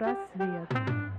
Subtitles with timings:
[0.00, 1.09] Психпросвет.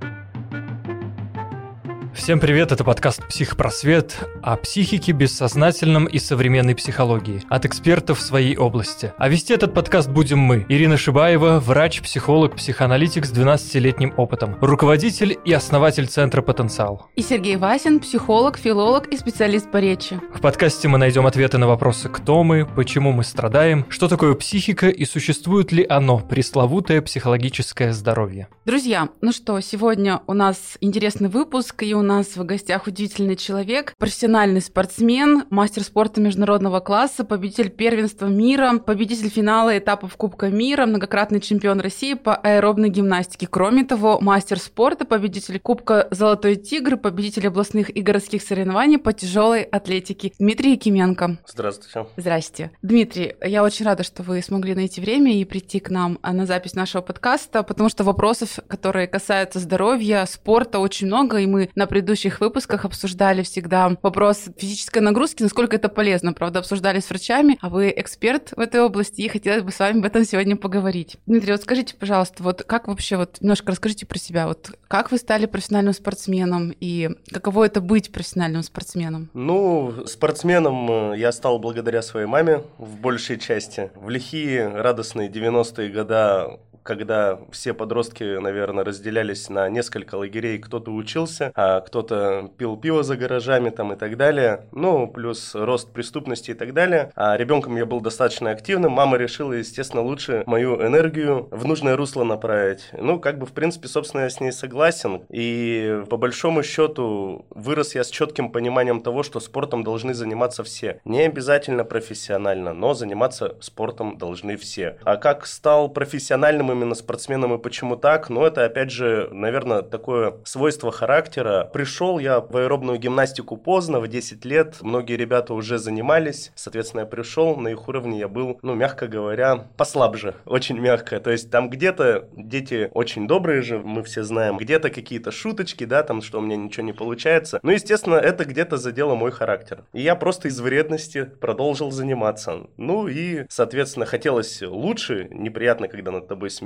[2.21, 8.55] Всем привет, это подкаст «Психпросвет» о психике, бессознательном и современной психологии от экспертов в своей
[8.57, 9.11] области.
[9.17, 15.35] А вести этот подкаст будем мы, Ирина Шибаева, врач, психолог, психоаналитик с 12-летним опытом, руководитель
[15.43, 17.07] и основатель Центра «Потенциал».
[17.15, 20.21] И Сергей Васин, психолог, филолог и специалист по речи.
[20.31, 24.89] В подкасте мы найдем ответы на вопросы «Кто мы?», «Почему мы страдаем?», «Что такое психика?»
[24.89, 28.47] и существует ли оно, пресловутое психологическое здоровье.
[28.63, 33.93] Друзья, ну что, сегодня у нас интересный выпуск, и у нас в гостях удивительный человек,
[33.97, 41.39] профессиональный спортсмен, мастер спорта международного класса, победитель первенства мира, победитель финала этапов Кубка мира, многократный
[41.39, 43.47] чемпион России по аэробной гимнастике.
[43.47, 49.63] Кроме того, мастер спорта, победитель Кубка Золотой Тигр, победитель областных и городских соревнований по тяжелой
[49.63, 51.37] атлетике Дмитрий Якименко.
[51.47, 52.07] Здравствуйте.
[52.17, 52.71] Здрасте.
[52.81, 56.75] Дмитрий, я очень рада, что вы смогли найти время и прийти к нам на запись
[56.75, 62.39] нашего подкаста, потому что вопросов, которые касаются здоровья, спорта, очень много, и мы на предыдущих
[62.39, 67.93] выпусках обсуждали всегда вопрос физической нагрузки, насколько это полезно, правда, обсуждали с врачами, а вы
[67.95, 71.17] эксперт в этой области, и хотелось бы с вами об этом сегодня поговорить.
[71.25, 75.17] Дмитрий, вот скажите, пожалуйста, вот как вообще, вот немножко расскажите про себя, вот как вы
[75.17, 79.29] стали профессиональным спортсменом, и каково это быть профессиональным спортсменом?
[79.33, 83.91] Ну, спортсменом э, я стал благодаря своей маме в большей части.
[83.95, 91.51] В лихие радостные 90-е года когда все подростки, наверное, разделялись на несколько лагерей, кто-то учился,
[91.55, 96.53] а кто-то пил пиво за гаражами там и так далее, ну, плюс рост преступности и
[96.53, 97.11] так далее.
[97.15, 102.23] А ребенком я был достаточно активным, мама решила, естественно, лучше мою энергию в нужное русло
[102.23, 102.89] направить.
[102.93, 107.95] Ну, как бы, в принципе, собственно, я с ней согласен, и по большому счету вырос
[107.95, 110.99] я с четким пониманием того, что спортом должны заниматься все.
[111.05, 114.97] Не обязательно профессионально, но заниматься спортом должны все.
[115.03, 120.35] А как стал профессиональным именно спортсменом и почему так, но это, опять же, наверное, такое
[120.43, 121.69] свойство характера.
[121.73, 127.07] Пришел я в аэробную гимнастику поздно, в 10 лет, многие ребята уже занимались, соответственно, я
[127.07, 131.69] пришел, на их уровне я был, ну, мягко говоря, послабже, очень мягко, то есть там
[131.69, 136.41] где-то дети очень добрые же, мы все знаем, где-то какие-то шуточки, да, там, что у
[136.41, 139.83] меня ничего не получается, ну, естественно, это где-то задело мой характер.
[139.93, 142.67] И я просто из вредности продолжил заниматься.
[142.77, 146.60] Ну и, соответственно, хотелось лучше, неприятно, когда над тобой смеются.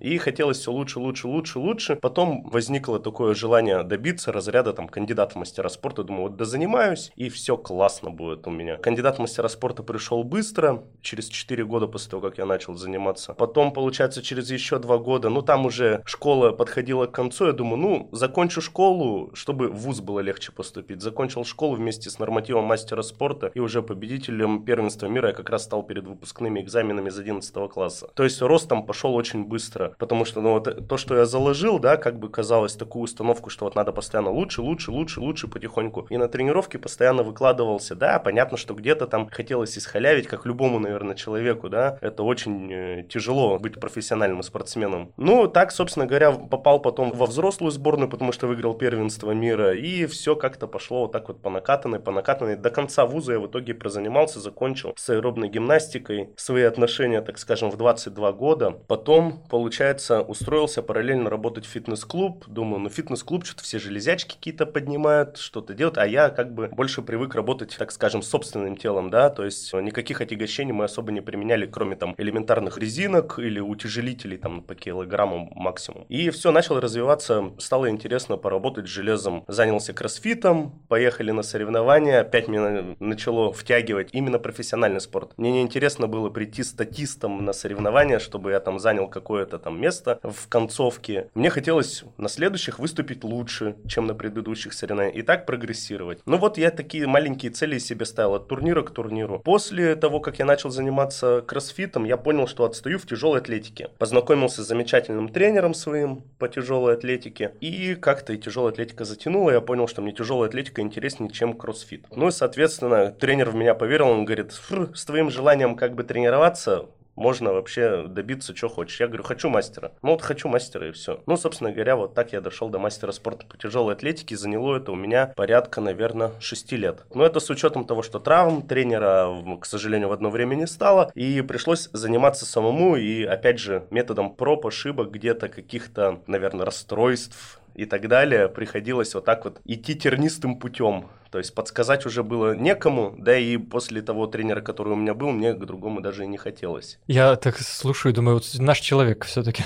[0.00, 1.96] И хотелось все лучше, лучше, лучше, лучше.
[1.96, 6.04] Потом возникло такое желание добиться разряда там кандидат в мастера спорта.
[6.04, 8.76] Думаю, вот да занимаюсь, и все классно будет у меня.
[8.76, 13.34] Кандидат в мастера спорта пришел быстро, через 4 года после того, как я начал заниматься.
[13.34, 17.76] Потом, получается, через еще 2 года, ну там уже школа подходила к концу, я думаю,
[17.76, 21.02] ну, закончу школу, чтобы в ВУЗ было легче поступить.
[21.02, 25.64] Закончил школу вместе с нормативом мастера спорта, и уже победителем первенства мира я как раз
[25.64, 28.08] стал перед выпускными экзаменами из 11 класса.
[28.14, 31.24] То есть рост там пошел очень очень быстро, потому что, ну, вот то, что я
[31.24, 35.48] заложил, да, как бы казалось такую установку, что вот надо постоянно лучше, лучше, лучше, лучше
[35.48, 36.06] потихоньку.
[36.10, 41.16] И на тренировке постоянно выкладывался, да, понятно, что где-то там хотелось исхалявить, как любому, наверное,
[41.16, 45.12] человеку, да, это очень э, тяжело быть профессиональным спортсменом.
[45.16, 50.06] Ну, так, собственно говоря, попал потом во взрослую сборную, потому что выиграл первенство мира, и
[50.06, 52.56] все как-то пошло вот так вот по накатанной, по накатанной.
[52.56, 57.70] До конца вуза я в итоге прозанимался, закончил с аэробной гимнастикой свои отношения, так скажем,
[57.70, 58.74] в 22 года.
[58.86, 62.44] Потом получается, устроился параллельно работать в фитнес-клуб.
[62.46, 67.02] Думаю, ну фитнес-клуб, что-то все железячки какие-то поднимают, что-то делают, а я как бы больше
[67.02, 71.66] привык работать, так скажем, собственным телом, да, то есть никаких отягощений мы особо не применяли,
[71.66, 76.04] кроме там элементарных резинок или утяжелителей там по килограмму максимум.
[76.08, 79.44] И все, начал развиваться, стало интересно поработать с железом.
[79.48, 85.32] Занялся кроссфитом, поехали на соревнования, опять меня начало втягивать именно профессиональный спорт.
[85.36, 90.18] Мне не интересно было прийти статистом на соревнования, чтобы я там занял какое-то там место
[90.22, 91.28] в концовке.
[91.34, 96.18] Мне хотелось на следующих выступить лучше, чем на предыдущих соревнованиях, и так прогрессировать.
[96.26, 99.38] Ну вот я такие маленькие цели себе ставил от турнира к турниру.
[99.38, 103.90] После того, как я начал заниматься кроссфитом, я понял, что отстаю в тяжелой атлетике.
[103.98, 109.60] Познакомился с замечательным тренером своим по тяжелой атлетике, и как-то и тяжелая атлетика затянула, я
[109.60, 112.06] понял, что мне тяжелая атлетика интереснее, чем кроссфит.
[112.10, 116.86] Ну и, соответственно, тренер в меня поверил, он говорит, с твоим желанием как бы тренироваться,
[117.16, 119.00] можно вообще добиться, что хочешь.
[119.00, 119.92] Я говорю, хочу мастера.
[120.02, 121.22] Ну вот хочу мастера и все.
[121.26, 124.36] Ну, собственно говоря, вот так я дошел до мастера спорта по тяжелой атлетике.
[124.36, 127.04] Заняло это у меня порядка, наверное, 6 лет.
[127.14, 129.28] Но это с учетом того, что травм тренера,
[129.60, 131.10] к сожалению, в одно время не стало.
[131.14, 132.96] И пришлось заниматься самому.
[132.96, 139.24] И опять же, методом проб, ошибок, где-то каких-то, наверное, расстройств и так далее, приходилось вот
[139.24, 144.28] так вот идти тернистым путем То есть подсказать уже было некому, да и после того
[144.28, 147.00] тренера, который у меня был, мне к другому даже и не хотелось.
[147.08, 149.64] Я так слушаю и думаю, вот наш человек все таки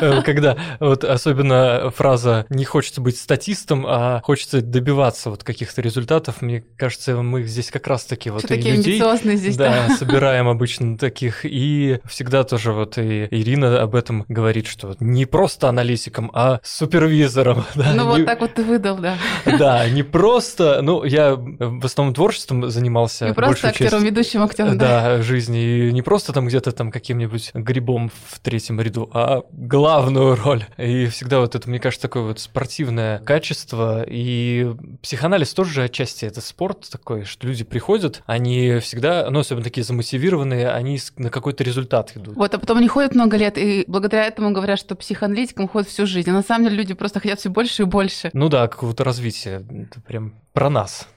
[0.00, 6.40] э, когда вот особенно фраза «не хочется быть статистом, а хочется добиваться вот каких-то результатов»,
[6.40, 9.02] мне кажется, мы здесь как раз-таки вот и людей
[9.36, 14.96] здесь, да, собираем обычно таких, и всегда тоже вот и Ирина об этом говорит, что
[14.98, 17.66] не просто аналитиком, а супервизором.
[17.74, 19.18] Ну вот так вот ты выдал, да.
[19.44, 23.28] Да, не просто, ну я в основном творчеством занимался.
[23.28, 25.16] Не просто актером, часть, ведущим актером, да.
[25.16, 30.36] Да, жизни, и не просто там где-то там каким-нибудь грибом в третьем ряду, а главную
[30.36, 30.64] роль.
[30.76, 34.70] И всегда вот это, мне кажется, такое вот спортивное качество, и
[35.02, 40.70] психоанализ тоже отчасти это спорт такой, что люди приходят, они всегда, ну особенно такие замотивированные,
[40.70, 42.36] они на какой-то результат идут.
[42.36, 46.06] Вот, а потом они ходят много лет, и благодаря этому говорят, что психоаналитикам ходят всю
[46.06, 46.30] жизнь.
[46.30, 48.30] А на самом деле люди просто хотят все больше и больше.
[48.32, 49.62] Ну да, какого-то развития.
[49.70, 51.08] Это прям про нас.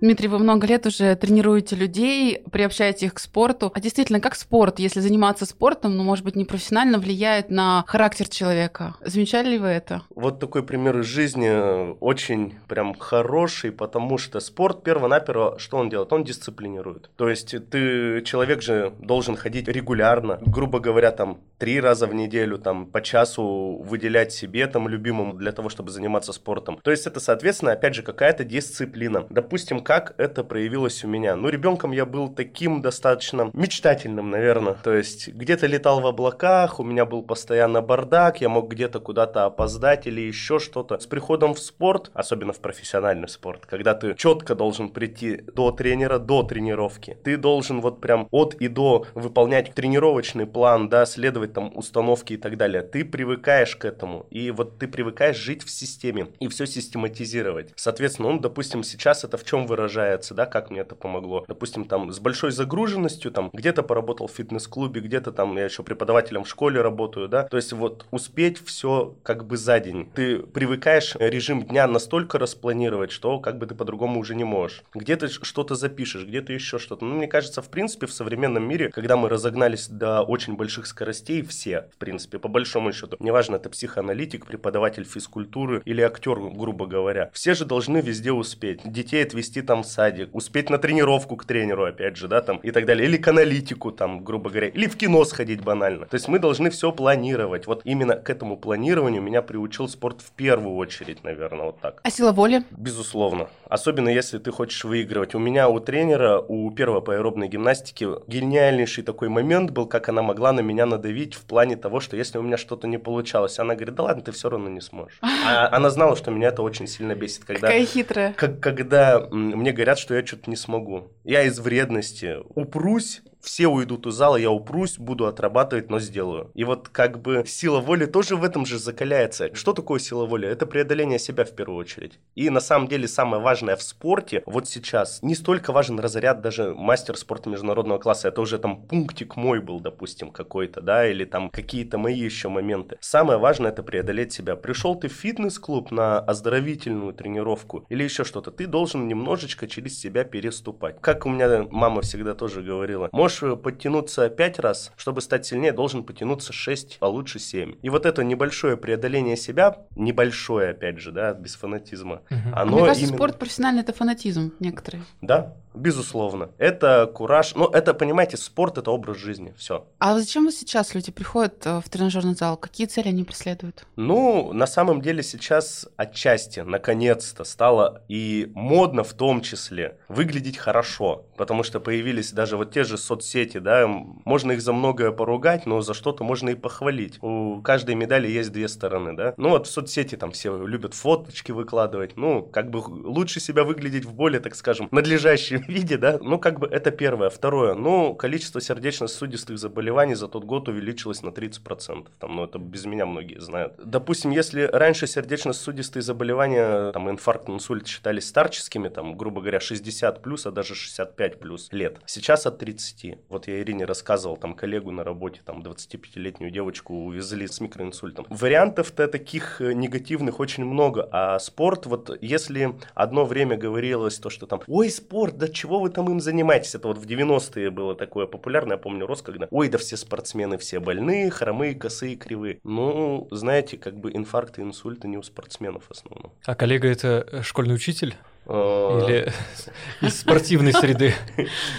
[0.00, 3.70] Дмитрий, вы много лет уже тренируете людей, приобщаете их к спорту.
[3.74, 8.26] А действительно, как спорт, если заниматься спортом, ну, может быть, не профессионально, влияет на характер
[8.26, 8.94] человека?
[9.04, 10.02] Замечали ли вы это?
[10.14, 15.90] Вот такой пример из жизни э, очень прям хороший, потому что спорт перво-наперво, что он
[15.90, 16.10] делает?
[16.14, 17.10] Он дисциплинирует.
[17.16, 22.56] То есть ты, человек же должен ходить регулярно, грубо говоря, там, три раза в неделю,
[22.56, 26.78] там, по часу выделять себе, там, любимому для того, чтобы заниматься спортом.
[26.82, 29.26] То есть это, соответственно, опять же, какая-то дисциплина.
[29.28, 31.34] Допустим, как это проявилось у меня?
[31.34, 34.74] Ну, ребенком я был таким достаточно мечтательным, наверное.
[34.74, 39.46] То есть где-то летал в облаках, у меня был постоянно бардак, я мог где-то куда-то
[39.46, 41.00] опоздать или еще что-то.
[41.00, 46.20] С приходом в спорт, особенно в профессиональный спорт, когда ты четко должен прийти до тренера,
[46.20, 51.72] до тренировки, ты должен вот прям от и до выполнять тренировочный план, да, следовать там
[51.76, 52.82] установки и так далее.
[52.82, 57.72] Ты привыкаешь к этому, и вот ты привыкаешь жить в системе и все систематизировать.
[57.74, 59.79] Соответственно, он, допустим, сейчас это в чем выражается?
[59.80, 61.44] Выражается, да, как мне это помогло.
[61.48, 66.44] Допустим, там с большой загруженностью, там где-то поработал в фитнес-клубе, где-то там я еще преподавателем
[66.44, 67.44] в школе работаю, да.
[67.44, 70.08] То есть вот успеть все как бы за день.
[70.14, 74.82] Ты привыкаешь режим дня настолько распланировать, что как бы ты по-другому уже не можешь.
[74.94, 77.04] Где-то что-то запишешь, где-то еще что-то.
[77.04, 81.42] Ну, мне кажется, в принципе, в современном мире, когда мы разогнались до очень больших скоростей,
[81.42, 87.30] все, в принципе, по большому счету, неважно, это психоаналитик, преподаватель физкультуры или актер, грубо говоря,
[87.32, 88.80] все же должны везде успеть.
[88.84, 92.72] Детей отвести там в садик, успеть на тренировку к тренеру, опять же, да, там, и
[92.72, 96.06] так далее, или к аналитику, там, грубо говоря, или в кино сходить банально.
[96.06, 97.68] То есть мы должны все планировать.
[97.68, 102.00] Вот именно к этому планированию меня приучил спорт в первую очередь, наверное, вот так.
[102.02, 102.64] А сила воли?
[102.72, 103.46] Безусловно.
[103.68, 105.36] Особенно если ты хочешь выигрывать.
[105.36, 110.22] У меня, у тренера, у первого по аэробной гимнастике гениальнейший такой момент был, как она
[110.22, 113.76] могла на меня надавить в плане того, что если у меня что-то не получалось, она
[113.76, 115.20] говорит, да ладно, ты все равно не сможешь.
[115.46, 117.44] А она знала, что меня это очень сильно бесит.
[117.44, 118.32] Когда, Какая хитрая.
[118.32, 119.28] Как, когда
[119.60, 121.12] мне говорят, что я что-то не смогу.
[121.24, 126.50] Я из вредности упрусь, все уйдут из зала, я упрусь, буду отрабатывать, но сделаю.
[126.54, 129.54] И вот как бы сила воли тоже в этом же закаляется.
[129.54, 130.48] Что такое сила воли?
[130.48, 132.18] Это преодоление себя в первую очередь.
[132.34, 136.74] И на самом деле самое важное в спорте вот сейчас не столько важен разряд даже
[136.74, 141.50] мастер спорта международного класса, это уже там пунктик мой был, допустим, какой-то, да, или там
[141.50, 142.98] какие-то мои еще моменты.
[143.00, 144.56] Самое важное это преодолеть себя.
[144.56, 150.24] Пришел ты в фитнес-клуб на оздоровительную тренировку или еще что-то, ты должен немножечко через себя
[150.24, 151.00] переступать.
[151.00, 155.72] Как у меня мама всегда тоже говорила, можешь э, подтянуться 5 раз, чтобы стать сильнее,
[155.72, 157.76] должен подтянуться 6, а лучше 7.
[157.82, 162.54] И вот это небольшое преодоление себя, небольшое, опять же, да, без фанатизма, угу.
[162.54, 163.16] оно Мне кажется, именно...
[163.16, 165.04] спорт профессиональный– это фанатизм некоторые.
[165.20, 166.50] Да, Безусловно.
[166.58, 167.54] Это кураж.
[167.54, 169.54] Ну, это, понимаете, спорт это образ жизни.
[169.56, 169.86] Все.
[169.98, 172.56] А зачем сейчас люди приходят э, в тренажерный зал?
[172.56, 173.86] Какие цели они преследуют?
[173.96, 181.26] Ну, на самом деле сейчас отчасти, наконец-то, стало и модно в том числе выглядеть хорошо.
[181.36, 185.80] Потому что появились даже вот те же соцсети, да, можно их за многое поругать, но
[185.80, 187.22] за что-то можно и похвалить.
[187.22, 189.34] У каждой медали есть две стороны, да.
[189.36, 192.16] Ну вот в соцсети там все любят фоточки выкладывать.
[192.16, 196.58] Ну, как бы лучше себя выглядеть в более, так скажем, надлежащем виде, да, ну, как
[196.58, 197.30] бы это первое.
[197.30, 202.06] Второе, ну, количество сердечно-сосудистых заболеваний за тот год увеличилось на 30%.
[202.18, 203.74] Там, ну, это без меня многие знают.
[203.84, 210.46] Допустим, если раньше сердечно-сосудистые заболевания, там, инфаркт, инсульт считались старческими, там, грубо говоря, 60 плюс,
[210.46, 211.98] а даже 65 плюс лет.
[212.06, 213.09] Сейчас от 30.
[213.28, 218.26] Вот я Ирине рассказывал, там коллегу на работе, там 25-летнюю девочку увезли с микроинсультом.
[218.28, 224.46] Вариантов-то таких э, негативных очень много, а спорт, вот если одно время говорилось то, что
[224.46, 228.26] там, ой, спорт, да чего вы там им занимаетесь, это вот в 90-е было такое
[228.26, 232.60] популярное, я помню, рост, когда, ой, да все спортсмены все больные, хромые, косые, кривые.
[232.64, 236.32] Ну, знаете, как бы инфаркты, инсульты не у спортсменов в основном.
[236.44, 238.16] А коллега это школьный учитель?
[238.50, 239.32] Или
[240.00, 241.14] из спортивной среды?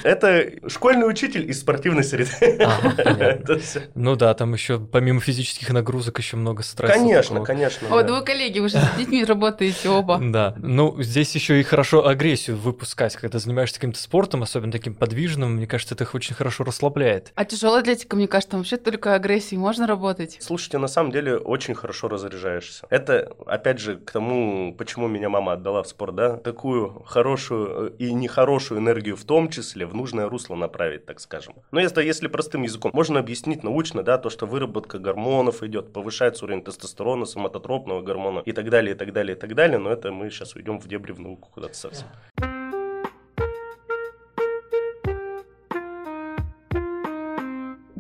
[0.04, 2.32] Это школьный учитель из спортивной среды.
[3.96, 6.94] Ну да, там еще помимо физических нагрузок еще много стресса.
[6.94, 7.88] Конечно, конечно.
[7.90, 10.20] Вот вы коллеги, вы же с детьми работаете оба.
[10.32, 15.56] Да, ну здесь еще и хорошо агрессию выпускать, когда занимаешься каким-то спортом, особенно таким подвижным,
[15.56, 17.34] мне кажется, это их очень хорошо расслабляет.
[17.36, 20.38] А тяжелая атлетика, мне кажется, вообще только агрессией можно работать.
[20.40, 22.86] Слушайте, на самом деле очень хорошо разряжаешься.
[22.90, 27.92] Это, опять же, к тому, почему меня мама отдала в спорт, да, такую хорошую э,
[27.98, 31.56] и нехорошую энергию в том числе в нужное русло направить, так скажем.
[31.72, 36.46] Но если, если простым языком, можно объяснить научно, да, то, что выработка гормонов идет, повышается
[36.46, 40.12] уровень тестостерона, соматотропного гормона и так далее, и так далее, и так далее, но это
[40.12, 42.08] мы сейчас уйдем в дебри в науку куда-то совсем.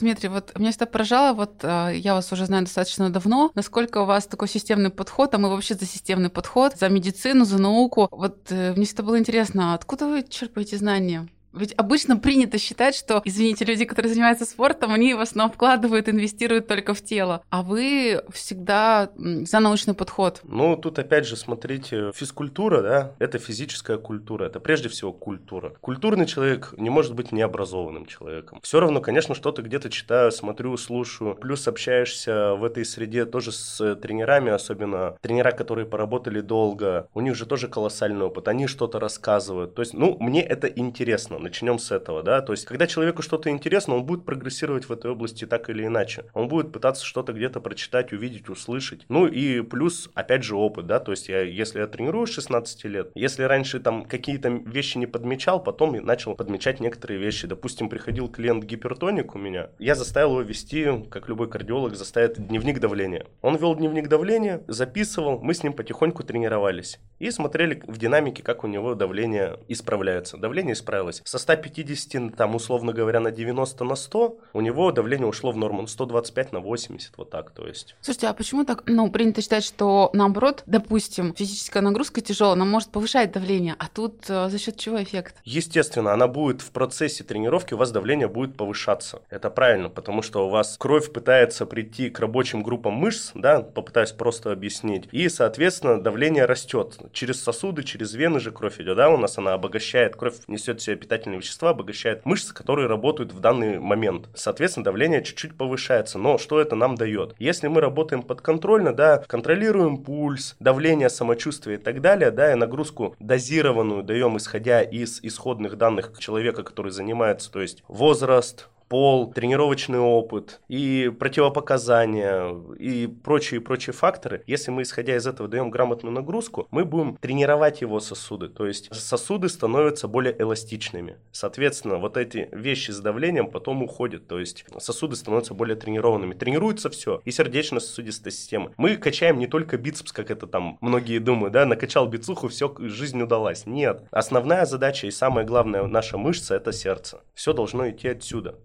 [0.01, 4.05] Дмитрий, вот меня всегда поражало, вот э, я вас уже знаю достаточно давно, насколько у
[4.05, 8.07] вас такой системный подход, а мы вообще за системный подход, за медицину, за науку.
[8.11, 11.27] Вот э, мне всегда было интересно, откуда вы черпаете знания?
[11.53, 16.67] Ведь обычно принято считать, что, извините, люди, которые занимаются спортом, они в основном вкладывают, инвестируют
[16.67, 17.43] только в тело.
[17.49, 20.41] А вы всегда за научный подход.
[20.43, 25.73] Ну, тут опять же, смотрите, физкультура, да, это физическая культура, это прежде всего культура.
[25.81, 28.59] Культурный человек не может быть необразованным человеком.
[28.61, 31.35] Все равно, конечно, что-то где-то читаю, смотрю, слушаю.
[31.35, 37.07] Плюс общаешься в этой среде тоже с тренерами, особенно тренера, которые поработали долго.
[37.13, 39.75] У них же тоже колоссальный опыт, они что-то рассказывают.
[39.75, 43.49] То есть, ну, мне это интересно начнем с этого, да, то есть, когда человеку что-то
[43.49, 47.59] интересно, он будет прогрессировать в этой области так или иначе, он будет пытаться что-то где-то
[47.59, 51.87] прочитать, увидеть, услышать, ну и плюс, опять же, опыт, да, то есть, я, если я
[51.87, 57.19] тренирую с 16 лет, если раньше там какие-то вещи не подмечал, потом начал подмечать некоторые
[57.19, 62.47] вещи, допустим, приходил клиент гипертоник у меня, я заставил его вести, как любой кардиолог заставит,
[62.47, 63.25] дневник давления.
[63.41, 68.63] Он вел дневник давления, записывал, мы с ним потихоньку тренировались и смотрели в динамике, как
[68.63, 70.37] у него давление исправляется.
[70.37, 75.53] Давление исправилось со 150, там, условно говоря, на 90 на 100, у него давление ушло
[75.53, 77.95] в норму 125 на 80, вот так, то есть.
[78.01, 82.89] Слушайте, а почему так, ну, принято считать, что наоборот, допустим, физическая нагрузка тяжелая, она может
[82.89, 85.35] повышать давление, а тут э, за счет чего эффект?
[85.45, 89.21] Естественно, она будет в процессе тренировки, у вас давление будет повышаться.
[89.29, 94.11] Это правильно, потому что у вас кровь пытается прийти к рабочим группам мышц, да, попытаюсь
[94.11, 96.97] просто объяснить, и, соответственно, давление растет.
[97.13, 100.83] Через сосуды, через вены же кровь идет, да, у нас она обогащает, кровь несет в
[100.83, 104.27] себе питательные питательные вещества обогащают мышцы, которые работают в данный момент.
[104.33, 106.17] Соответственно, давление чуть-чуть повышается.
[106.17, 107.35] Но что это нам дает?
[107.37, 113.15] Если мы работаем подконтрольно, да, контролируем пульс, давление, самочувствие и так далее, да, и нагрузку
[113.19, 120.59] дозированную даем, исходя из исходных данных человека, который занимается, то есть возраст, пол, тренировочный опыт
[120.67, 127.15] и противопоказания и прочие-прочие факторы, если мы, исходя из этого, даем грамотную нагрузку, мы будем
[127.15, 128.49] тренировать его сосуды.
[128.49, 131.15] То есть сосуды становятся более эластичными.
[131.31, 134.27] Соответственно, вот эти вещи с давлением потом уходят.
[134.27, 136.33] То есть сосуды становятся более тренированными.
[136.33, 137.21] Тренируется все.
[137.23, 138.73] И сердечно-сосудистая система.
[138.75, 143.21] Мы качаем не только бицепс, как это там многие думают, да, накачал бицуху, все, жизнь
[143.21, 143.65] удалась.
[143.65, 144.03] Нет.
[144.11, 147.21] Основная задача и самое главное наша мышца– это сердце.
[147.33, 148.57] Все должно идти отсюда.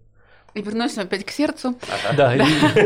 [0.57, 1.75] И вернемся опять к сердцу.
[2.15, 2.41] Да, и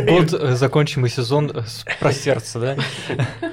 [0.10, 1.64] вот э, закончим сезон э,
[2.02, 2.78] про сердце, да?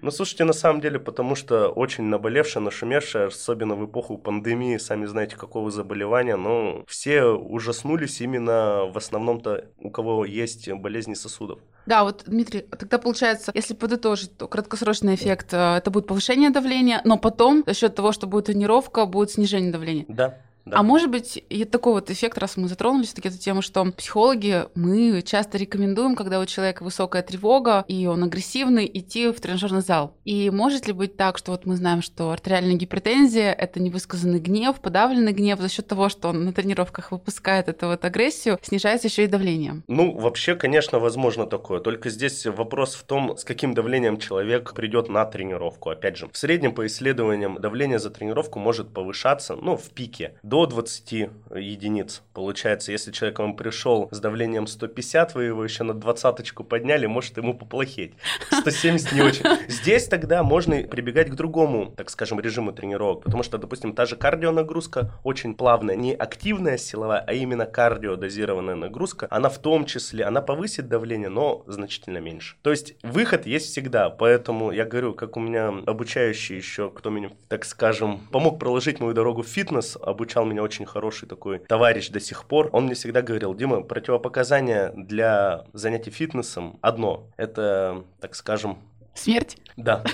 [0.00, 5.06] Ну, слушайте, на самом деле, потому что очень наболевшее, нашумевшее, особенно в эпоху пандемии, сами
[5.06, 11.58] знаете, какого заболевания, но все ужаснулись именно в основном-то, у кого есть болезни сосудов.
[11.86, 17.00] Да, вот, Дмитрий, тогда получается, если подытожить, то краткосрочный эффект э, это будет повышение давления,
[17.04, 20.04] но потом за счет того, что будет тренировка, будет снижение давления.
[20.06, 20.38] Да.
[20.68, 20.78] Да.
[20.78, 24.64] А может быть, и такой вот эффект, раз мы затронули все-таки эту тему, что психологи,
[24.74, 30.14] мы часто рекомендуем, когда у человека высокая тревога, и он агрессивный, идти в тренажерный зал.
[30.24, 34.80] И может ли быть так, что вот мы знаем, что артериальная гипертензия— это невысказанный гнев,
[34.80, 39.24] подавленный гнев за счет того, что он на тренировках выпускает эту вот агрессию, снижается еще
[39.24, 39.82] и давление?
[39.88, 41.80] Ну, вообще, конечно, возможно такое.
[41.80, 45.90] Только здесь вопрос в том, с каким давлением человек придет на тренировку.
[45.90, 50.57] Опять же, в среднем по исследованиям давление за тренировку может повышаться, ну, в пике, до
[50.58, 52.22] до 20 единиц.
[52.34, 57.36] Получается, если человек вам пришел с давлением 150, вы его еще на двадцаточку подняли, может
[57.36, 58.14] ему поплохеть.
[58.50, 59.44] 170 не очень.
[59.68, 64.16] Здесь тогда можно прибегать к другому, так скажем, режиму тренировок, потому что, допустим, та же
[64.16, 70.42] кардионагрузка очень плавная, не активная силовая, а именно кардиодозированная нагрузка, она в том числе, она
[70.42, 72.56] повысит давление, но значительно меньше.
[72.62, 77.30] То есть выход есть всегда, поэтому я говорю, как у меня обучающий еще, кто меня,
[77.46, 82.20] так скажем, помог проложить мою дорогу в фитнес, обучал меня очень хороший такой товарищ до
[82.20, 88.78] сих пор, он мне всегда говорил, Дима, противопоказания для занятий фитнесом одно, это, так скажем,
[89.14, 89.56] Смерть?
[89.76, 90.04] Да.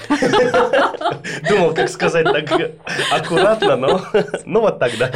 [1.48, 2.50] Думал, как сказать так
[3.12, 4.00] аккуратно, но
[4.46, 5.12] ну вот так, да.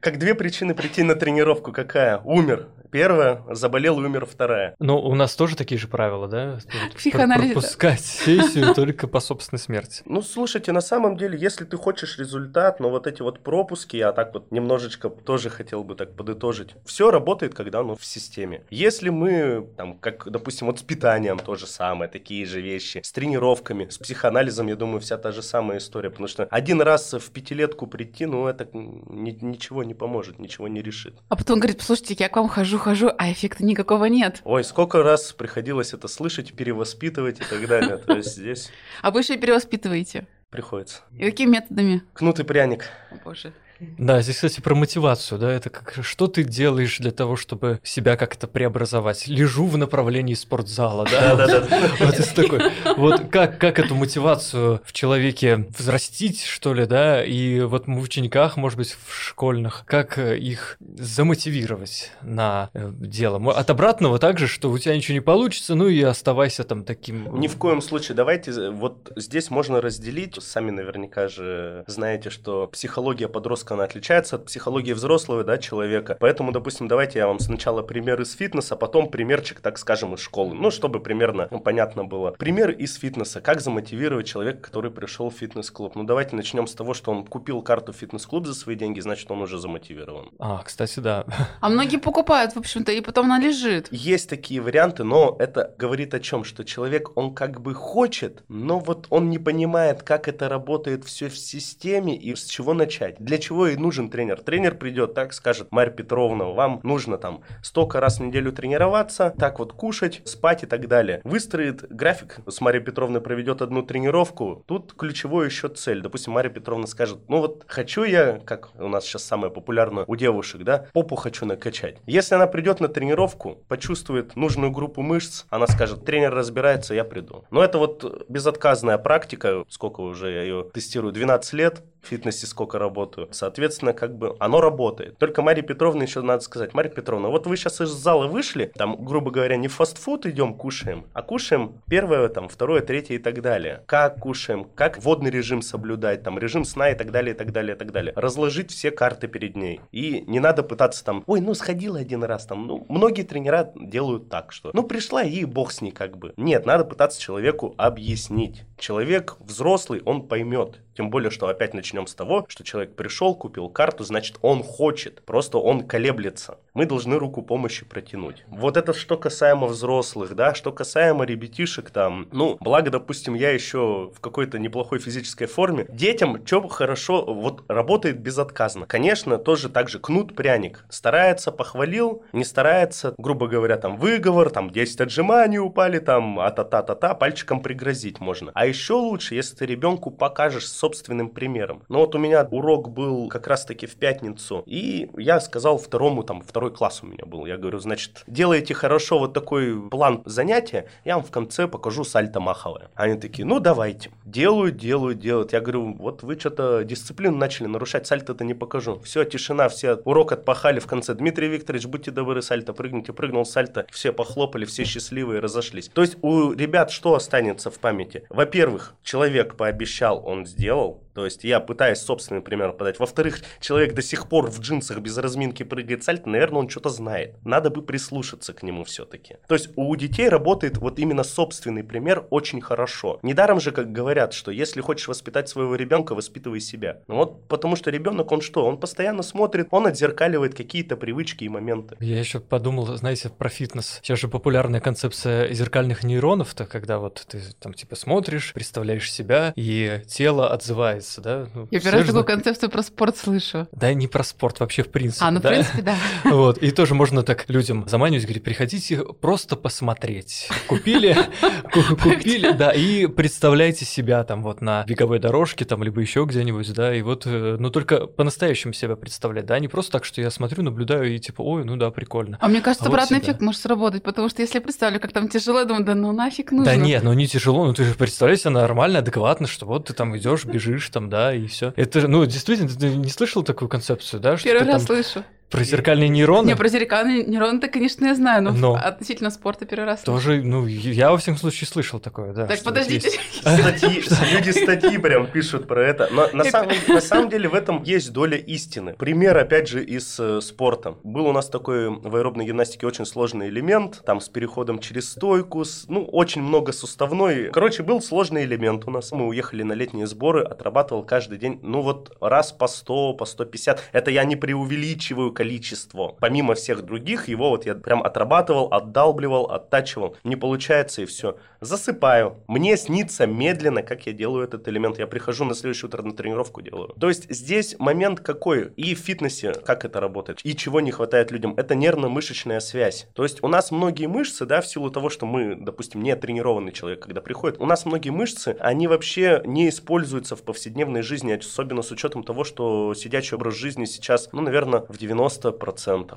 [0.00, 1.72] Как две причины прийти на тренировку.
[1.72, 2.18] Какая?
[2.18, 2.68] Умер.
[2.90, 4.74] Первая, заболел, умер вторая.
[4.78, 6.58] Ну, у нас тоже такие же правила, да?
[6.94, 7.52] Психоанализ.
[7.52, 10.02] Пропускать сессию только по собственной смерти.
[10.06, 14.12] Ну, слушайте, на самом деле, если ты хочешь результат, но вот эти вот пропуски, я
[14.12, 16.70] так вот немножечко тоже хотел бы так подытожить.
[16.84, 18.62] Все работает, когда оно в системе.
[18.70, 23.12] Если мы, там, как, допустим, вот с питанием то же самое, такие же вещи, с
[23.12, 27.30] тренировками, с психоанализом, я думаю, вся та же самая история, потому что один раз в
[27.30, 31.14] пятилетку прийти, ну, это ни, ничего не поможет, ничего не решит.
[31.28, 34.40] А потом говорит, послушайте, я к вам хожу, хожу, а эффекта никакого нет.
[34.44, 37.96] Ой, сколько раз приходилось это слышать, перевоспитывать и так далее.
[37.96, 38.70] То есть здесь...
[39.02, 40.26] А вы еще перевоспитываете?
[40.50, 41.02] Приходится.
[41.12, 42.02] И какими методами?
[42.12, 42.84] Кнут и пряник.
[43.10, 43.52] О, боже.
[43.80, 48.16] Да, здесь, кстати, про мотивацию, да, это как, что ты делаешь для того, чтобы себя
[48.16, 49.26] как-то преобразовать?
[49.26, 51.36] Лежу в направлении спортзала, да?
[51.36, 51.90] Да-да-да.
[52.00, 52.60] Вот это такой,
[52.96, 58.56] вот как, как эту мотивацию в человеке взрастить, что ли, да, и вот в учениках,
[58.56, 63.52] может быть, в школьных, как их замотивировать на э, дело?
[63.52, 67.38] От обратного также, что у тебя ничего не получится, ну и оставайся там таким...
[67.38, 68.14] Ни в коем случае.
[68.14, 73.28] Давайте, э, вот здесь можно разделить, сами наверняка же знаете, что психология
[73.66, 76.16] подростка, она отличается от психологии взрослого, да, человека.
[76.20, 80.20] Поэтому, допустим, давайте я вам сначала пример из фитнеса, а потом примерчик, так скажем, из
[80.20, 80.54] школы.
[80.54, 82.30] Ну, чтобы примерно ну, понятно было.
[82.32, 83.40] Пример из фитнеса.
[83.40, 85.96] Как замотивировать человека, который пришел в фитнес-клуб?
[85.96, 89.42] Ну, давайте начнем с того, что он купил карту фитнес-клуб за свои деньги, значит, он
[89.42, 90.28] уже замотивирован.
[90.38, 91.24] А, кстати, да.
[91.60, 93.88] А многие покупают, в общем-то, и потом она лежит.
[93.90, 96.44] Есть такие варианты, но это говорит о чем?
[96.44, 101.28] Что человек, он как бы хочет, но вот он не понимает, как это работает все
[101.28, 103.16] в системе и с чего начать.
[103.18, 104.42] Для чего и нужен тренер?
[104.42, 109.58] Тренер придет, так скажет Марья Петровна, вам нужно там столько раз в неделю тренироваться, так
[109.58, 111.20] вот кушать, спать и так далее.
[111.24, 114.62] Выстроит график, с Марьей Петровной проведет одну тренировку.
[114.66, 116.02] Тут ключевой еще цель.
[116.02, 120.16] Допустим, Марья Петровна скажет, ну вот хочу я, как у нас сейчас самое популярное у
[120.16, 121.98] девушек, да, попу хочу накачать.
[122.06, 127.44] Если она придет на тренировку, почувствует нужную группу мышц, она скажет, тренер разбирается, я приду.
[127.50, 133.28] Но это вот безотказная практика, сколько уже я ее тестирую, 12 лет, фитнесе сколько работаю.
[133.32, 135.18] Соответственно, как бы оно работает.
[135.18, 139.04] Только Марии Петровне еще надо сказать, Мария Петровна, вот вы сейчас из зала вышли, там,
[139.04, 143.82] грубо говоря, не фастфуд идем кушаем, а кушаем первое, там, второе, третье и так далее.
[143.86, 147.74] Как кушаем, как водный режим соблюдать, там, режим сна и так далее, и так далее,
[147.74, 148.12] и так далее.
[148.16, 149.80] Разложить все карты перед ней.
[149.92, 154.28] И не надо пытаться там, ой, ну сходила один раз, там, ну, многие тренера делают
[154.28, 156.32] так, что, ну, пришла и бог с ней как бы.
[156.36, 158.64] Нет, надо пытаться человеку объяснить.
[158.78, 160.80] Человек взрослый, он поймет.
[160.96, 165.22] Тем более, что опять начнем с того, что человек пришел, купил карту, значит, он хочет,
[165.24, 166.58] просто он колеблется.
[166.74, 168.44] Мы должны руку помощи протянуть.
[168.48, 174.10] Вот это что касаемо взрослых, да, что касаемо ребятишек там, ну, благо, допустим, я еще
[174.14, 175.86] в какой-то неплохой физической форме.
[175.88, 178.86] Детям что хорошо, вот работает безотказно.
[178.86, 180.84] Конечно, тоже так же кнут пряник.
[180.90, 187.62] Старается, похвалил, не старается, грубо говоря, там выговор, там 10 отжиманий упали, там а-та-та-та-та, пальчиком
[187.62, 188.50] пригрозить можно.
[188.54, 191.85] А еще лучше, если ты ребенку покажешь собственным примером.
[191.88, 196.42] Но вот у меня урок был как раз-таки в пятницу, и я сказал второму, там,
[196.42, 197.46] второй класс у меня был.
[197.46, 202.40] Я говорю, значит, делаете хорошо вот такой план занятия, я вам в конце покажу сальто
[202.40, 202.90] маховое.
[202.94, 204.10] Они такие, ну давайте.
[204.24, 205.52] Делают, делают, делают.
[205.52, 209.00] Я говорю, вот вы что-то дисциплину начали нарушать, сальто-то не покажу.
[209.00, 211.14] Все, тишина, все урок отпахали в конце.
[211.14, 215.88] Дмитрий Викторович, будьте добры, сальто, прыгните, прыгнул сальто, все похлопали, все счастливые, разошлись.
[215.88, 218.24] То есть у ребят что останется в памяти?
[218.28, 222.98] Во-первых, человек пообещал, он сделал, то есть я пытаюсь собственный пример подать.
[222.98, 227.36] Во-вторых, человек до сих пор в джинсах без разминки прыгает сальто, наверное, он что-то знает.
[227.42, 229.36] Надо бы прислушаться к нему все-таки.
[229.48, 233.18] То есть у детей работает вот именно собственный пример очень хорошо.
[233.22, 237.00] Недаром же, как говорят, что если хочешь воспитать своего ребенка, воспитывай себя.
[237.08, 238.66] Ну вот потому что ребенок, он что?
[238.66, 241.96] Он постоянно смотрит, он отзеркаливает какие-то привычки и моменты.
[241.98, 244.00] Я еще подумал, знаете, про фитнес.
[244.02, 249.54] Сейчас же популярная концепция зеркальных нейронов, то когда вот ты там типа смотришь, представляешь себя,
[249.56, 251.46] и тело отзывается нравится, да.
[251.54, 253.68] Ну, Я первый раз такую концепцию про спорт слышу.
[253.72, 255.24] Да, не про спорт, вообще в принципе.
[255.24, 255.48] А, ну, в да.
[255.50, 255.96] принципе, да.
[256.24, 260.48] Вот, и тоже можно так людям заманивать, говорить, приходите просто посмотреть.
[260.66, 261.16] Купили,
[261.72, 266.72] ку- купили, да, и представляйте себя там вот на беговой дорожке там, либо еще где-нибудь,
[266.74, 270.30] да, и вот, э, ну только по-настоящему себя представлять, да, не просто так, что я
[270.30, 272.38] смотрю, наблюдаю и типа, ой, ну да, прикольно.
[272.40, 275.28] А мне кажется, А обратный эффект может сработать, потому что если я представлю, как там
[275.28, 276.72] тяжело, я думаю, да ну нафиг нужно.
[276.72, 279.94] Да нет, ну не тяжело, ну ты же представляй себе нормально, адекватно, что вот ты
[279.94, 281.74] там идешь, бежишь там, да, и все.
[281.76, 285.26] Это же, ну действительно, ты не слышал такую концепцию, да, Первый раз там слышу.
[285.50, 286.46] Про зеркальные нейроны?
[286.48, 288.74] Не, про зеркальные нейроны-то, конечно, я знаю, но, Но.
[288.74, 290.00] относительно спорта первый раз.
[290.02, 292.46] Тоже, ну, я во всяком случае слышал такое, да.
[292.46, 293.10] Так, подождите.
[293.40, 296.08] Статьи, люди статьи прям пишут про это.
[296.12, 298.94] Но на, самом, на самом деле в этом есть доля истины.
[298.94, 300.96] Пример, опять же, из э, спорта.
[301.04, 305.64] Был у нас такой в аэробной гимнастике очень сложный элемент, там с переходом через стойку,
[305.64, 307.50] с- ну, очень много суставной.
[307.52, 309.12] Короче, был сложный элемент у нас.
[309.12, 313.90] Мы уехали на летние сборы, отрабатывал каждый день, ну вот раз по 100, по 150.
[313.92, 316.16] Это я не преувеличиваю количество.
[316.18, 320.16] Помимо всех других, его вот я прям отрабатывал, отдалбливал, оттачивал.
[320.24, 321.36] Не получается и все.
[321.60, 322.36] Засыпаю.
[322.48, 324.98] Мне снится медленно, как я делаю этот элемент.
[324.98, 326.94] Я прихожу на следующее утро на тренировку делаю.
[326.98, 328.72] То есть здесь момент какой?
[328.76, 330.40] И в фитнесе как это работает?
[330.42, 331.52] И чего не хватает людям?
[331.58, 333.06] Это нервно-мышечная связь.
[333.12, 336.72] То есть у нас многие мышцы, да, в силу того, что мы, допустим, не тренированный
[336.72, 341.82] человек, когда приходит, у нас многие мышцы, они вообще не используются в повседневной жизни, особенно
[341.82, 345.25] с учетом того, что сидячий образ жизни сейчас, ну, наверное, в 90%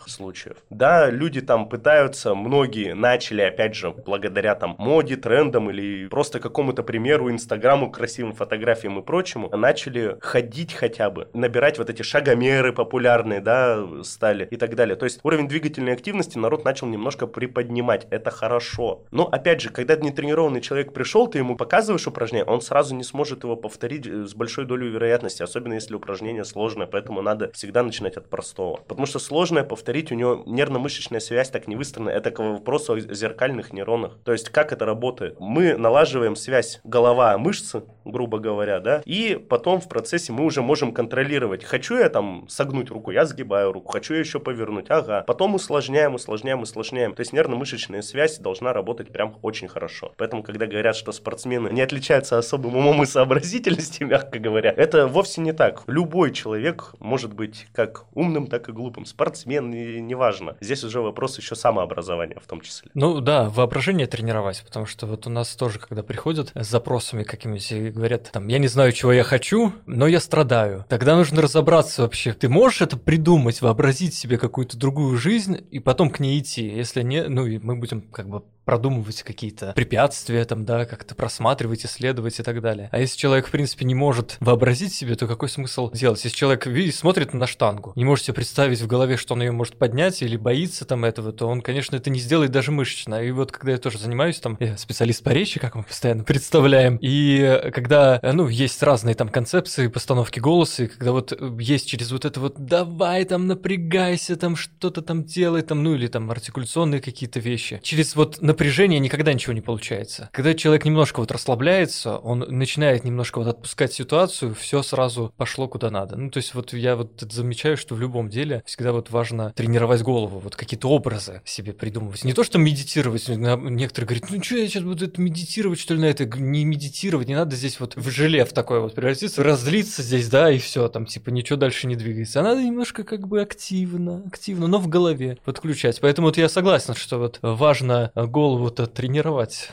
[0.07, 0.57] случаев.
[0.69, 6.83] Да, люди там пытаются, многие начали, опять же, благодаря там моде, трендам или просто какому-то
[6.83, 13.41] примеру, инстаграму, красивым фотографиям и прочему, начали ходить хотя бы, набирать вот эти шагомеры популярные,
[13.41, 14.95] да, стали и так далее.
[14.95, 18.07] То есть уровень двигательной активности народ начал немножко приподнимать.
[18.09, 19.03] Это хорошо.
[19.11, 23.43] Но опять же, когда нетренированный человек пришел, ты ему показываешь упражнение, он сразу не сможет
[23.43, 28.17] его повторить э, с большой долей вероятности, особенно если упражнение сложное, поэтому надо всегда начинать
[28.17, 28.79] от простого.
[28.99, 32.09] Потому что сложное повторить, у него нервно-мышечная связь так не выстроена.
[32.09, 34.17] Это к вопросу о зеркальных нейронах.
[34.25, 35.37] То есть как это работает?
[35.39, 41.63] Мы налаживаем связь голова-мышцы, грубо говоря, да, и потом в процессе мы уже можем контролировать.
[41.63, 45.23] Хочу я там согнуть руку, я сгибаю руку, хочу я еще повернуть, ага.
[45.25, 47.13] Потом усложняем, усложняем, усложняем.
[47.13, 50.11] То есть нервно-мышечная связь должна работать прям очень хорошо.
[50.17, 55.39] Поэтому, когда говорят, что спортсмены не отличаются особым умом и сообразительностью, мягко говоря, это вовсе
[55.39, 55.83] не так.
[55.87, 58.88] Любой человек может быть как умным, так и глупым.
[59.05, 60.55] Спортсмен, и неважно.
[60.59, 62.89] Здесь уже вопрос еще самообразования в том числе.
[62.93, 67.89] Ну да, воображение тренировать, потому что вот у нас тоже, когда приходят с запросами и
[67.89, 70.85] говорят, там, я не знаю, чего я хочу, но я страдаю.
[70.89, 72.33] Тогда нужно разобраться вообще.
[72.33, 76.67] Ты можешь это придумать, вообразить себе какую-то другую жизнь и потом к ней идти?
[76.67, 81.87] Если не, ну и мы будем как бы продумывать какие-то препятствия там, да, как-то просматривать,
[81.87, 82.89] исследовать и так далее.
[82.91, 86.23] А если человек, в принципе, не может вообразить себе, то какой смысл делать?
[86.23, 89.51] Если человек видит, смотрит на штангу, не может себе представить в голове, что он ее
[89.51, 93.23] может поднять или боится там этого, то он, конечно, это не сделает даже мышечно.
[93.23, 96.99] И вот когда я тоже занимаюсь, там, я специалист по речи, как мы постоянно представляем,
[97.01, 102.11] и когда, ну, есть разные там концепции, постановки голоса, и когда вот э, есть через
[102.11, 107.01] вот это вот «давай там напрягайся, там что-то там делай», там, ну, или там артикуляционные
[107.01, 110.29] какие-то вещи, через вот напряжение никогда ничего не получается.
[110.33, 115.89] Когда человек немножко вот расслабляется, он начинает немножко вот отпускать ситуацию, все сразу пошло куда
[115.89, 116.17] надо.
[116.17, 120.01] Ну, то есть вот я вот замечаю, что в любом деле всегда вот важно тренировать
[120.01, 122.25] голову, вот какие-то образы себе придумывать.
[122.25, 126.01] Не то, что медитировать, некоторые говорят, ну что я сейчас буду это медитировать, что ли,
[126.01, 126.25] на это?
[126.25, 130.51] Не медитировать, не надо здесь вот в желе в такое вот превратиться, разлиться здесь, да,
[130.51, 132.41] и все, там типа ничего дальше не двигается.
[132.41, 136.01] А надо немножко как бы активно, активно, но в голове подключать.
[136.01, 139.69] Поэтому вот я согласен, что вот важно э, голову-то тренировать.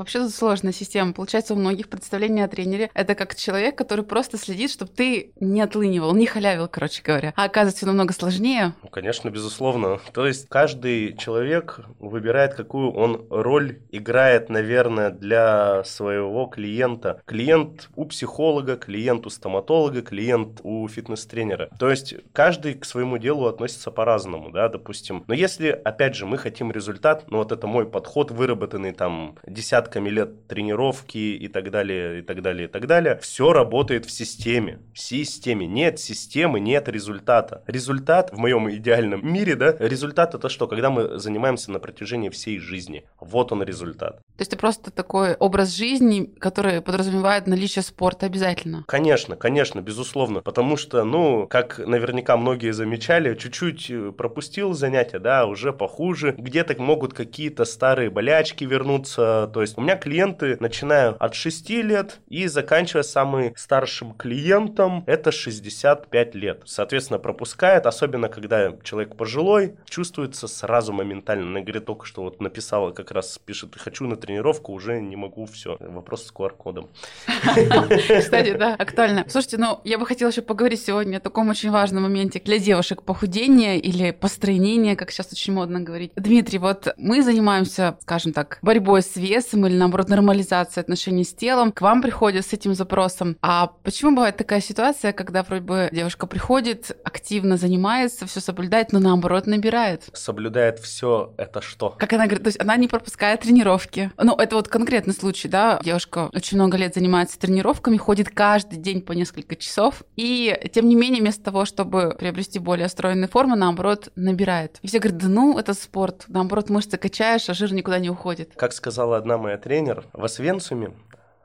[0.00, 1.12] Вообще тут сложная система.
[1.12, 5.60] Получается, у многих представление о тренере это как человек, который просто следит, чтобы ты не
[5.60, 7.34] отлынивал, не халявил, короче говоря.
[7.36, 8.72] А оказывается, намного сложнее.
[8.82, 10.00] Ну, конечно, безусловно.
[10.14, 17.20] То есть каждый человек выбирает, какую он роль играет, наверное, для своего клиента.
[17.26, 21.68] Клиент у психолога, клиент у стоматолога, клиент у фитнес-тренера.
[21.78, 25.24] То есть каждый к своему делу относится по-разному, да, допустим.
[25.26, 29.89] Но если, опять же, мы хотим результат, ну вот это мой подход, выработанный там десятками
[29.90, 33.18] десятками лет тренировки и так далее, и так далее, и так далее.
[33.20, 34.78] Все работает в системе.
[34.94, 35.66] В системе.
[35.66, 37.62] Нет системы, нет результата.
[37.66, 40.66] Результат в моем идеальном мире, да, результат это что?
[40.66, 43.04] Когда мы занимаемся на протяжении всей жизни.
[43.20, 44.16] Вот он результат.
[44.36, 48.84] То есть это просто такой образ жизни, который подразумевает наличие спорта обязательно?
[48.86, 50.40] Конечно, конечно, безусловно.
[50.40, 56.34] Потому что, ну, как наверняка многие замечали, чуть-чуть э, пропустил занятия, да, уже похуже.
[56.38, 59.50] Где-то могут какие-то старые болячки вернуться.
[59.52, 65.32] То есть у меня клиенты, начиная от 6 лет и заканчивая самым старшим клиентом, это
[65.32, 66.62] 65 лет.
[66.66, 71.46] Соответственно, пропускает, особенно когда человек пожилой, чувствуется сразу моментально.
[71.46, 75.46] Она говорит только, что вот написала как раз, пишет, хочу на тренировку, уже не могу,
[75.46, 75.78] все.
[75.80, 76.90] Вопрос с QR-кодом.
[77.48, 79.24] Кстати, да, актуально.
[79.28, 83.02] Слушайте, ну, я бы хотела еще поговорить сегодня о таком очень важном моменте для девушек
[83.02, 86.12] похудения или построения, как сейчас очень модно говорить.
[86.16, 91.72] Дмитрий, вот мы занимаемся, скажем так, борьбой с весом или, наоборот, нормализацией отношений с телом.
[91.72, 93.36] К вам приходят с этим запросом.
[93.40, 98.98] А почему бывает такая ситуация, когда вроде бы девушка приходит, активно занимается, все соблюдает, но
[98.98, 100.04] наоборот набирает?
[100.12, 101.90] Соблюдает все это что?
[101.98, 104.10] Как она говорит, то есть она не пропускает тренировки.
[104.16, 109.00] Ну, это вот конкретный случай, да, девушка очень много лет занимается тренировками, ходит каждый день
[109.02, 114.08] по несколько часов, и тем не менее, вместо того, чтобы приобрести более стройную форму, наоборот,
[114.16, 114.78] набирает.
[114.82, 118.52] И все говорят, да ну, это спорт, наоборот, мышцы качаешь, а жир никуда не уходит.
[118.56, 120.92] Как сказала одна моя тренер, в Освенцуме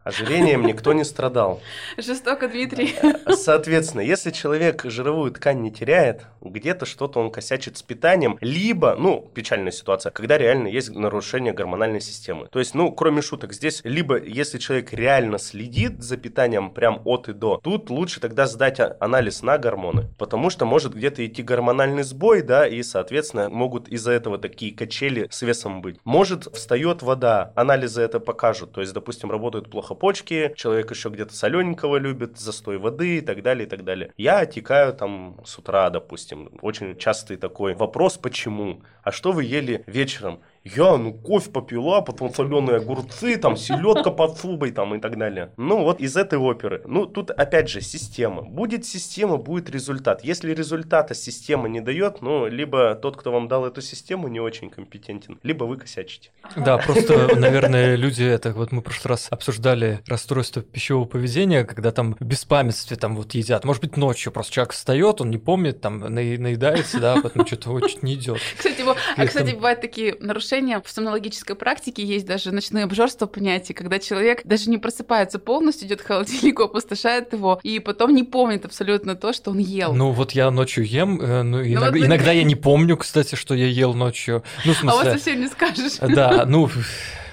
[0.05, 1.61] Ожирением никто не страдал.
[1.97, 2.93] Жестоко, Дмитрий.
[3.27, 9.27] Соответственно, если человек жировую ткань не теряет, где-то что-то он косячит с питанием, либо, ну,
[9.33, 12.47] печальная ситуация, когда реально есть нарушение гормональной системы.
[12.51, 17.27] То есть, ну, кроме шуток, здесь либо если человек реально следит за питанием прям от
[17.29, 22.03] и до, тут лучше тогда сдать анализ на гормоны, потому что может где-то идти гормональный
[22.03, 25.97] сбой, да, и, соответственно, могут из-за этого такие качели с весом быть.
[26.03, 31.33] Может, встает вода, анализы это покажут, то есть, допустим, работают плохо почки, человек еще где-то
[31.33, 34.11] солененького любит, застой воды и так далее, и так далее.
[34.17, 36.51] Я отекаю там с утра, допустим.
[36.61, 38.81] Очень частый такой вопрос, почему?
[39.03, 40.41] А что вы ели вечером?
[40.65, 45.51] Я, ну, кофе попила, потом соленые огурцы, там, селедка под шубой, там, и так далее.
[45.57, 46.81] Ну, вот из этой оперы.
[46.85, 48.41] Ну, тут, опять же, система.
[48.41, 50.23] Будет система, будет результат.
[50.23, 54.71] Если результата система не дает, ну, либо тот, кто вам дал эту систему, не очень
[54.71, 56.31] компетентен, либо вы косячите.
[56.55, 61.91] Да, просто, наверное, люди, это вот мы в прошлый раз обсуждали расстройство пищевого поведения, когда
[61.91, 63.65] там в беспамятстве там вот едят.
[63.65, 67.99] Может быть, ночью просто человек встает, он не помнит, там, наедается, да, потом что-то очень
[68.01, 68.39] не идет.
[68.57, 68.83] Кстати,
[69.15, 73.99] а, кстати, бывают такие нарушения нарушения в сомнологической практике есть даже ночное обжорство понятие, когда
[73.99, 79.15] человек даже не просыпается полностью, идет к холодильнику, опустошает его, и потом не помнит абсолютно
[79.15, 79.93] то, что он ел.
[79.93, 82.05] Ну вот я ночью ем, э, ну, ну иногда, вот...
[82.05, 84.43] иногда я не помню, кстати, что я ел ночью.
[84.65, 84.99] Ну, в смысле...
[84.99, 85.97] А вот совсем не скажешь.
[85.99, 86.69] Да, ну...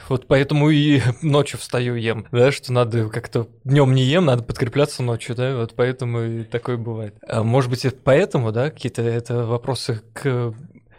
[0.08, 5.02] Вот поэтому и ночью встаю ем, да, что надо как-то днем не ем, надо подкрепляться
[5.02, 7.14] ночью, да, вот поэтому и такое бывает.
[7.26, 10.52] А может быть, это поэтому, да, какие-то это вопросы к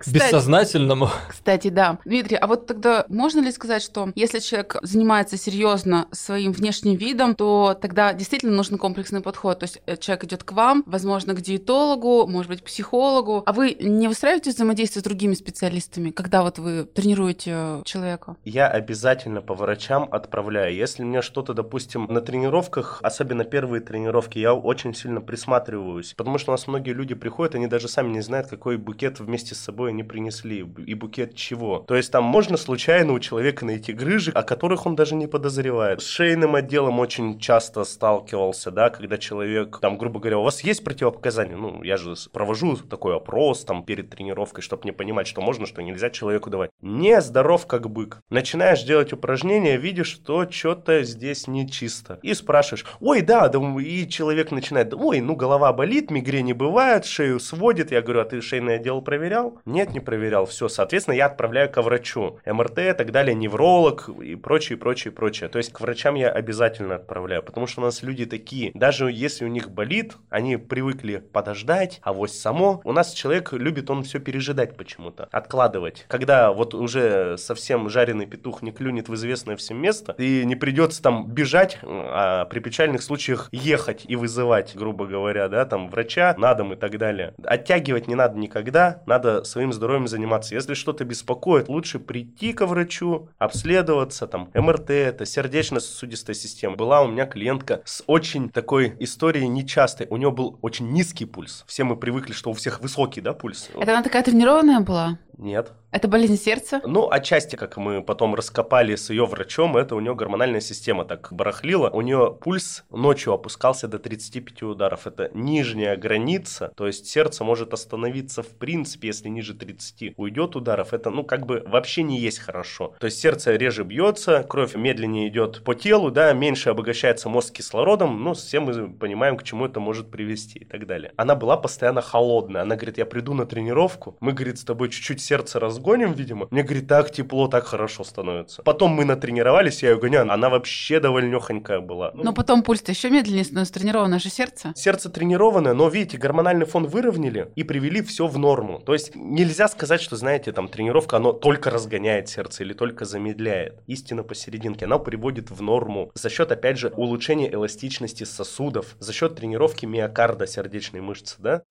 [0.03, 1.09] кстати, бессознательному.
[1.29, 1.99] Кстати, да.
[2.03, 7.35] Дмитрий, а вот тогда можно ли сказать, что если человек занимается серьезно своим внешним видом,
[7.35, 9.59] то тогда действительно нужен комплексный подход?
[9.59, 13.53] То есть э, человек идет к вам, возможно, к диетологу, может быть, к психологу, а
[13.53, 18.35] вы не выстраиваете взаимодействие с другими специалистами, когда вот вы тренируете человека?
[18.43, 20.75] Я обязательно по врачам отправляю.
[20.75, 26.51] Если мне что-то, допустим, на тренировках, особенно первые тренировки, я очень сильно присматриваюсь, потому что
[26.51, 29.92] у нас многие люди приходят, они даже сами не знают, какой букет вместе с собой
[29.93, 31.79] не принесли, и букет чего.
[31.79, 36.01] То есть там можно случайно у человека найти грыжи, о которых он даже не подозревает.
[36.01, 40.83] С шейным отделом очень часто сталкивался, да, когда человек, там, грубо говоря, у вас есть
[40.83, 41.55] противопоказания?
[41.55, 45.81] Ну, я же провожу такой опрос там перед тренировкой, чтобы не понимать, что можно, что
[45.81, 46.71] нельзя человеку давать.
[46.81, 48.19] Не здоров как бык.
[48.29, 52.19] Начинаешь делать упражнения, видишь, что что-то здесь нечисто.
[52.21, 57.91] И спрашиваешь, ой, да, и человек начинает, ой, ну голова болит, мигрени бывает, шею сводит.
[57.91, 59.59] Я говорю, а ты шейный отдел проверял?
[59.65, 60.45] Нет, нет, не проверял.
[60.45, 62.39] Все, соответственно, я отправляю к врачу.
[62.45, 65.49] МРТ и так далее, невролог и прочее, прочее, прочее.
[65.49, 69.43] То есть к врачам я обязательно отправляю, потому что у нас люди такие, даже если
[69.43, 72.81] у них болит, они привыкли подождать, а вот само.
[72.85, 76.05] У нас человек любит он все пережидать почему-то, откладывать.
[76.07, 81.01] Когда вот уже совсем жареный петух не клюнет в известное всем место, и не придется
[81.01, 86.53] там бежать, а при печальных случаях ехать и вызывать, грубо говоря, да, там врача на
[86.53, 87.33] дом и так далее.
[87.43, 90.55] Оттягивать не надо никогда, надо своим здоровьем заниматься.
[90.55, 96.75] Если что-то беспокоит, лучше прийти к врачу, обследоваться, там, МРТ, это сердечно-сосудистая система.
[96.75, 100.07] Была у меня клиентка с очень такой историей нечастой.
[100.09, 101.63] У нее был очень низкий пульс.
[101.67, 103.69] Все мы привыкли, что у всех высокий, да, пульс.
[103.75, 105.17] Это она такая тренированная была?
[105.37, 105.73] Нет.
[105.91, 106.81] Это болезнь сердца?
[106.85, 111.27] Ну, отчасти, как мы потом раскопали с ее врачом, это у нее гормональная система так
[111.31, 111.89] барахлила.
[111.91, 115.05] У нее пульс ночью опускался до 35 ударов.
[115.05, 120.93] Это нижняя граница, то есть сердце может остановиться в принципе, если ниже 30 уйдет ударов.
[120.93, 122.95] Это, ну, как бы вообще не есть хорошо.
[122.99, 128.23] То есть сердце реже бьется, кровь медленнее идет по телу, да, меньше обогащается мозг кислородом.
[128.23, 131.11] Ну, все мы понимаем, к чему это может привести и так далее.
[131.17, 132.63] Она была постоянно холодная.
[132.63, 136.47] Она говорит, я приду на тренировку, мы, говорит, с тобой чуть-чуть сердце разгоним, видимо.
[136.51, 138.61] Мне, говорит, так тепло, так хорошо становится.
[138.63, 142.11] Потом мы натренировались, я ее гоняю, она вообще довольнехонькая была.
[142.13, 144.73] Но потом пульс-то еще медленнее становится, тренированное же сердце.
[144.75, 148.79] Сердце тренированное, но, видите, гормональный фон выровняли и привели все в норму.
[148.79, 153.81] То есть нельзя сказать, что, знаете, там тренировка, оно только разгоняет сердце или только замедляет.
[153.87, 159.35] Истина посерединке, она приводит в норму за счет, опять же, улучшения эластичности сосудов, за счет
[159.35, 161.63] тренировки миокарда сердечной мышцы, да?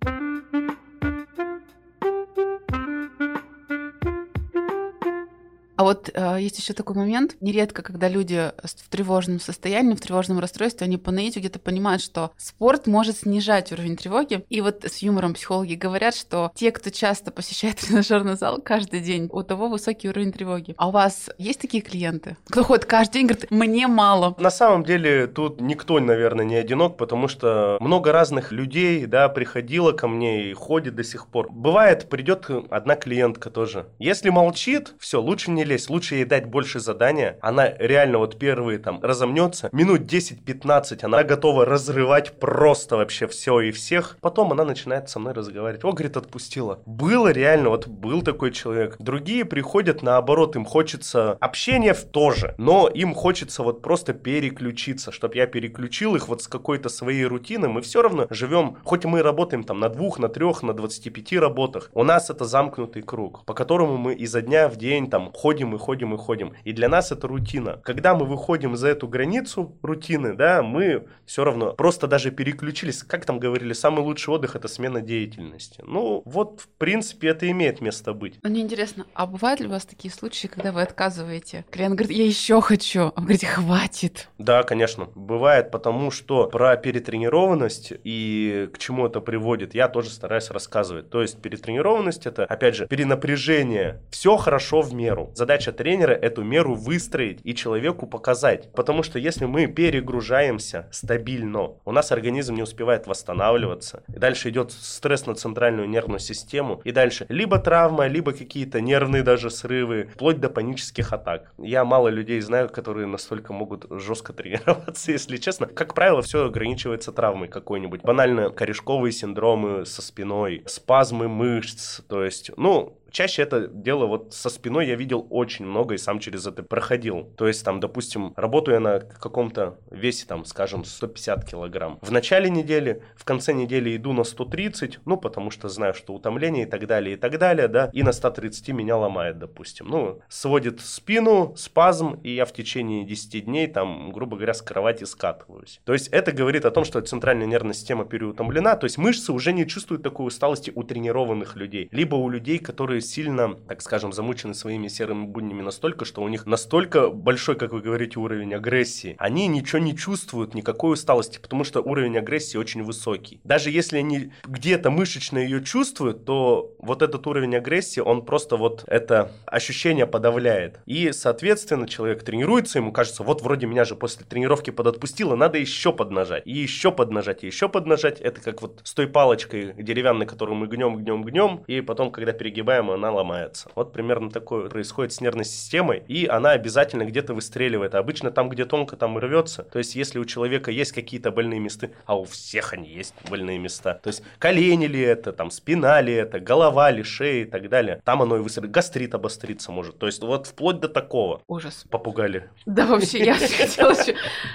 [5.76, 7.36] А вот э, есть еще такой момент.
[7.40, 12.32] Нередко, когда люди в тревожном состоянии, в тревожном расстройстве, они по наитию где-то понимают, что
[12.36, 14.44] спорт может снижать уровень тревоги.
[14.50, 19.28] И вот с юмором психологи говорят, что те, кто часто посещает тренажерный зал каждый день,
[19.32, 20.74] у того высокий уровень тревоги.
[20.76, 22.36] А у вас есть такие клиенты?
[22.48, 24.34] Кто ходит каждый день, говорит, мне мало.
[24.38, 29.92] На самом деле тут никто, наверное, не одинок, потому что много разных людей, да, приходило
[29.92, 31.50] ко мне и ходит до сих пор.
[31.50, 33.86] Бывает, придет одна клиентка тоже.
[33.98, 37.38] Если молчит, все, лучше не лезть, лучше ей дать больше задания.
[37.40, 43.70] Она реально вот первые там разомнется, минут 10-15 она готова разрывать просто вообще все и
[43.70, 44.16] всех.
[44.20, 45.84] Потом она начинает со мной разговаривать.
[45.84, 46.80] О, говорит, отпустила.
[46.86, 48.96] Было реально, вот был такой человек.
[48.98, 55.46] Другие приходят наоборот, им хочется общения тоже, но им хочется вот просто переключиться, чтобы я
[55.46, 57.68] переключил их вот с какой-то своей рутины.
[57.68, 61.90] Мы все равно живем, хоть мы работаем там на двух, на трех, на 25 работах,
[61.92, 65.74] у нас это замкнутый круг, по которому мы изо дня в день там ходим ходим
[65.74, 66.54] и ходим и ходим.
[66.64, 67.78] И для нас это рутина.
[67.84, 73.02] Когда мы выходим за эту границу рутины, да, мы все равно просто даже переключились.
[73.02, 75.82] Как там говорили, самый лучший отдых это смена деятельности.
[75.86, 78.38] Ну, вот, в принципе, это имеет место быть.
[78.42, 81.66] Мне интересно, а бывают ли у вас такие случаи, когда вы отказываете?
[81.70, 84.28] Клиент говорит, я еще хочу, а вы говорите, хватит.
[84.38, 90.50] Да, конечно, бывает, потому что про перетренированность и к чему это приводит, я тоже стараюсь
[90.50, 91.10] рассказывать.
[91.10, 94.00] То есть перетренированность это, опять же, перенапряжение.
[94.10, 95.30] Все хорошо в меру.
[95.42, 98.72] Задача тренера эту меру выстроить и человеку показать.
[98.74, 104.70] Потому что если мы перегружаемся стабильно, у нас организм не успевает восстанавливаться, и дальше идет
[104.70, 110.38] стресс на центральную нервную систему, и дальше либо травма, либо какие-то нервные даже срывы, вплоть
[110.38, 111.52] до панических атак.
[111.58, 115.66] Я мало людей знаю, которые настолько могут жестко тренироваться, если честно.
[115.66, 118.02] Как правило, все ограничивается травмой какой-нибудь.
[118.02, 124.48] Банально корешковые синдромы со спиной, спазмы мышц, то есть, ну, Чаще это дело вот со
[124.48, 127.30] спиной я видел очень много и сам через это проходил.
[127.36, 131.98] То есть там, допустим, работаю я на каком-то весе, там, скажем, 150 килограмм.
[132.00, 136.64] В начале недели, в конце недели иду на 130, ну, потому что знаю, что утомление
[136.64, 139.88] и так далее, и так далее, да, и на 130 меня ломает, допустим.
[139.88, 145.04] Ну, сводит спину, спазм, и я в течение 10 дней там, грубо говоря, с кровати
[145.04, 145.80] скатываюсь.
[145.84, 149.52] То есть это говорит о том, что центральная нервная система переутомлена, то есть мышцы уже
[149.52, 154.54] не чувствуют такой усталости у тренированных людей, либо у людей, которые сильно, так скажем, замучены
[154.54, 159.16] своими серыми буднями настолько, что у них настолько большой, как вы говорите, уровень агрессии.
[159.18, 163.40] Они ничего не чувствуют, никакой усталости, потому что уровень агрессии очень высокий.
[163.44, 168.84] Даже если они где-то мышечно ее чувствуют, то вот этот уровень агрессии, он просто вот
[168.86, 170.80] это ощущение подавляет.
[170.86, 175.92] И, соответственно, человек тренируется, ему кажется, вот вроде меня же после тренировки подотпустило, надо еще
[175.92, 178.20] поднажать, и еще поднажать, и еще поднажать.
[178.20, 182.32] Это как вот с той палочкой деревянной, которую мы гнем, гнем, гнем, и потом, когда
[182.32, 183.70] перегибаем, она ломается.
[183.74, 187.94] Вот примерно такое происходит с нервной системой, и она обязательно где-то выстреливает.
[187.94, 189.62] Обычно там, где тонко, там и рвется.
[189.64, 193.58] То есть, если у человека есть какие-то больные места, а у всех они есть больные
[193.58, 197.68] места, то есть колени ли это, там спина ли это, голова ли, шея и так
[197.68, 198.74] далее, там оно и выстреливает.
[198.74, 199.98] Гастрит обостриться может.
[199.98, 201.42] То есть, вот вплоть до такого.
[201.48, 201.84] Ужас.
[201.90, 202.48] Попугали.
[202.66, 203.94] Да, вообще, я хотела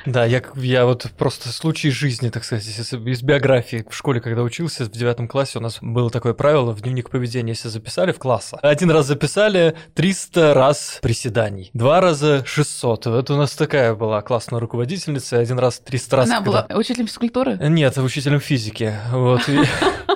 [0.06, 3.86] Да, я, я вот просто случай жизни, так сказать, из биографии.
[3.90, 7.52] В школе, когда учился, в девятом классе у нас было такое правило в дневник поведения,
[7.52, 8.60] если записали в класса.
[8.62, 13.06] Один раз записали 300 раз приседаний, два раза 600.
[13.06, 16.26] Вот у нас такая была классная руководительница, один раз 300 раз.
[16.26, 16.66] Она когда...
[16.68, 17.58] была учителем физкультуры?
[17.70, 18.94] Нет, учителем физики.
[19.18, 19.42] Вот.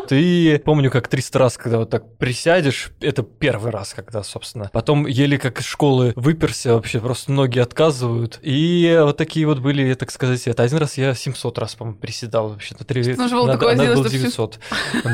[0.07, 4.69] Ты, помню, как 300 раз, когда вот так присядешь, это первый раз, когда, собственно.
[4.73, 8.37] Потом еле как из школы выперся, вообще просто ноги отказывают.
[8.41, 12.49] И вот такие вот были, так сказать, это один раз я 700 раз, по-моему, приседал
[12.49, 14.59] вообще на 3 Нужно было такое надо сделать, было чтобы 900.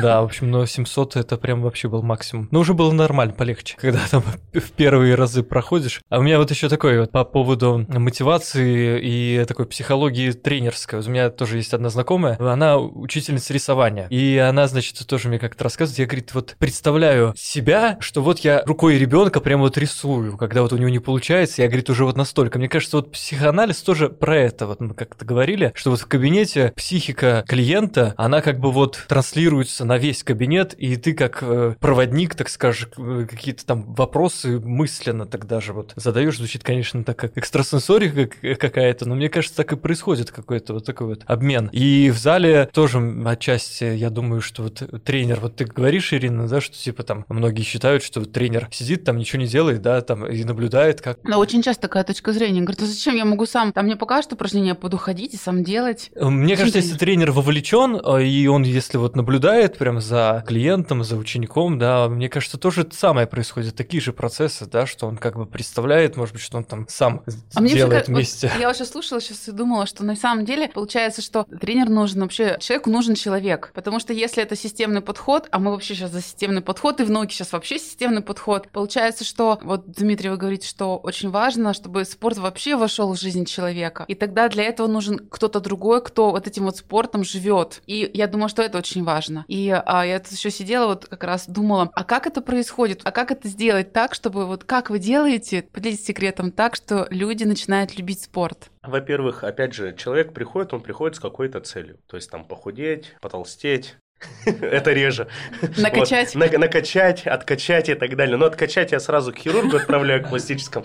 [0.02, 2.48] Да, в общем, но 700 это прям вообще был максимум.
[2.50, 4.22] Но уже было нормально, полегче, когда там
[4.54, 6.00] в первые разы проходишь.
[6.08, 11.00] А у меня вот еще такое вот по поводу мотивации и такой психологии тренерской.
[11.00, 14.06] У меня тоже есть одна знакомая, она учительница рисования.
[14.08, 18.62] И она, значит, тоже мне как-то рассказывает, я, говорит, вот представляю себя, что вот я
[18.64, 22.16] рукой ребенка прямо вот рисую, когда вот у него не получается, я, говорит, уже вот
[22.16, 22.58] настолько.
[22.58, 26.72] Мне кажется, вот психоанализ тоже про это, вот мы как-то говорили, что вот в кабинете
[26.76, 32.34] психика клиента, она как бы вот транслируется на весь кабинет, и ты как э, проводник,
[32.34, 37.36] так скажешь, э, какие-то там вопросы мысленно тогда же вот задаешь, звучит, конечно, так как
[37.36, 41.70] экстрасенсорика как- какая-то, но мне кажется, так и происходит какой-то вот такой вот обмен.
[41.72, 46.60] И в зале тоже отчасти, я думаю, что вот тренер, вот ты говоришь, Ирина, да,
[46.60, 50.26] что типа там многие считают, что вот тренер сидит там, ничего не делает, да, там
[50.26, 52.60] и наблюдает, как Да, очень часто такая точка зрения.
[52.60, 53.72] Говорит, а зачем я могу сам?
[53.72, 56.10] Там мне покажут упражнение, я буду ходить и сам делать.
[56.20, 61.04] Мне Зачем кажется, если тренер вовлечен, э, и он, если вот наблюдает прям за клиентом,
[61.04, 65.16] за учеником, да, мне кажется, тоже это самое происходит, такие же процессы, да, что он
[65.16, 67.22] как бы представляет, может быть, что он там сам
[67.54, 68.52] А мне делает всё ка- вот вместе.
[68.60, 72.56] я сейчас слушала сейчас и думала, что на самом деле получается, что тренер нужен вообще,
[72.60, 73.70] человеку нужен человек.
[73.74, 77.10] Потому что если это системный подход, а мы вообще сейчас за системный подход, и в
[77.10, 82.04] науке сейчас вообще системный подход, получается, что, вот, Дмитрий, вы говорите, что очень важно, чтобы
[82.04, 84.04] спорт вообще вошел в жизнь человека.
[84.08, 87.82] И тогда для этого нужен кто-то другой, кто вот этим вот спортом живет.
[87.86, 89.44] И я думаю, что это очень важно.
[89.48, 93.02] И а, я тут еще сидела, вот как раз думала, а как это происходит?
[93.04, 97.44] А как это сделать так, чтобы вот как вы делаете, поделитесь секретом так, что люди
[97.44, 98.70] начинают любить спорт?
[98.82, 101.98] Во-первых, опять же, человек приходит, он приходит с какой-то целью.
[102.06, 103.96] То есть там похудеть, потолстеть.
[104.44, 105.28] Это реже.
[105.76, 106.34] Накачать.
[106.34, 106.52] Вот.
[106.52, 108.36] На- накачать, откачать и так далее.
[108.36, 110.84] Но откачать я сразу к хирургу отправляю, к пластическому.